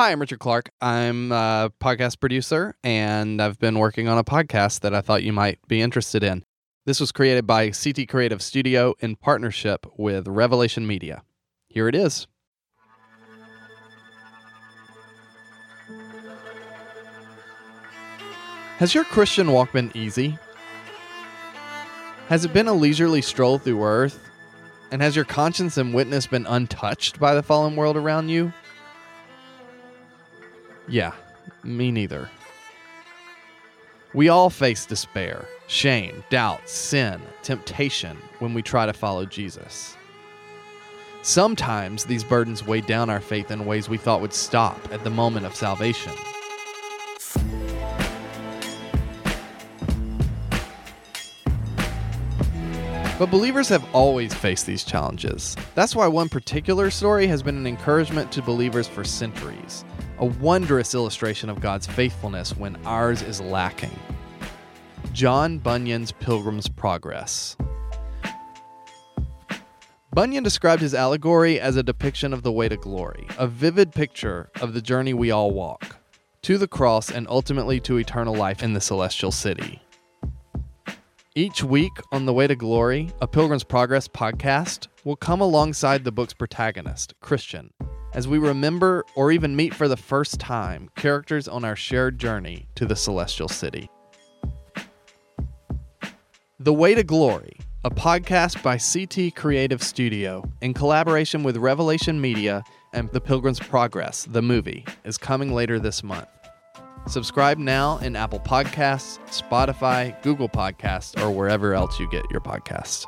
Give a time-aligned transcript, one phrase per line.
[0.00, 0.70] Hi, I'm Richard Clark.
[0.80, 5.34] I'm a podcast producer, and I've been working on a podcast that I thought you
[5.34, 6.42] might be interested in.
[6.86, 11.22] This was created by CT Creative Studio in partnership with Revelation Media.
[11.68, 12.26] Here it is.
[18.78, 20.38] Has your Christian walk been easy?
[22.28, 24.18] Has it been a leisurely stroll through earth?
[24.90, 28.54] And has your conscience and witness been untouched by the fallen world around you?
[30.90, 31.12] Yeah,
[31.62, 32.28] me neither.
[34.12, 39.96] We all face despair, shame, doubt, sin, temptation when we try to follow Jesus.
[41.22, 45.10] Sometimes these burdens weigh down our faith in ways we thought would stop at the
[45.10, 46.12] moment of salvation.
[53.20, 55.54] But believers have always faced these challenges.
[55.74, 59.84] That's why one particular story has been an encouragement to believers for centuries
[60.20, 63.98] a wondrous illustration of God's faithfulness when ours is lacking.
[65.12, 67.58] John Bunyan's Pilgrim's Progress.
[70.14, 74.48] Bunyan described his allegory as a depiction of the way to glory, a vivid picture
[74.62, 75.98] of the journey we all walk
[76.40, 79.82] to the cross and ultimately to eternal life in the celestial city.
[81.36, 86.10] Each week on The Way to Glory, a Pilgrim's Progress podcast will come alongside the
[86.10, 87.72] book's protagonist, Christian,
[88.12, 92.66] as we remember or even meet for the first time characters on our shared journey
[92.74, 93.88] to the celestial city.
[96.58, 102.64] The Way to Glory, a podcast by CT Creative Studio in collaboration with Revelation Media
[102.92, 106.26] and The Pilgrim's Progress, the movie, is coming later this month.
[107.10, 113.04] Subscribe now in Apple Podcasts, Spotify, Google Podcasts, or wherever else you get your podcasts.